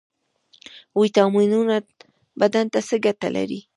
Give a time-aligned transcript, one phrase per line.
[1.01, 1.75] ویټامینونه
[2.39, 3.59] بدن ته څه ګټه لري؟